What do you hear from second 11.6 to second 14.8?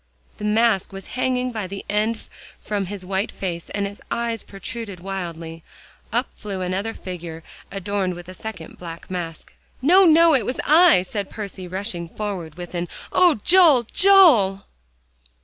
rushed forward with an "Oh, Joel, Joel!"